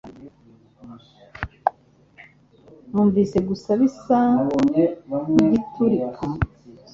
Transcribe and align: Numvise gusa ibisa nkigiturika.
Numvise 2.91 3.37
gusa 3.47 3.69
ibisa 3.77 4.19
nkigiturika. 5.31 6.25